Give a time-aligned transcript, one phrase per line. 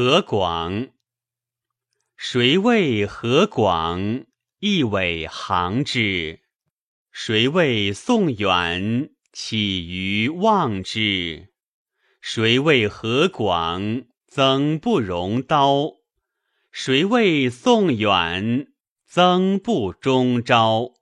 [0.00, 0.90] 何广，
[2.16, 4.26] 谁谓何广？
[4.60, 6.38] 一尾行之，
[7.10, 9.10] 谁谓宋远？
[9.32, 11.48] 起于望之，
[12.20, 14.04] 谁谓何广？
[14.28, 15.94] 曾不容刀，
[16.70, 18.68] 谁谓宋远？
[19.04, 20.92] 曾不中招。